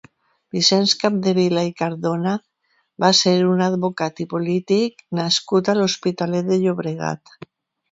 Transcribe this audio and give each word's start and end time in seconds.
Vicenç 0.55 0.93
Capdevila 1.01 1.65
i 1.67 1.73
Cardona 1.81 2.33
va 3.05 3.11
ser 3.19 3.35
un 3.51 3.63
advocat 3.67 4.25
i 4.27 4.29
polític 4.33 5.07
nascut 5.23 5.73
a 5.75 5.79
l'Hospitalet 5.83 6.53
de 6.53 6.61
Llobregat. 6.67 7.39